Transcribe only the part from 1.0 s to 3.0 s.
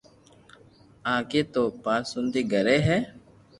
اگي تو پآݾونئي گھڙي ھي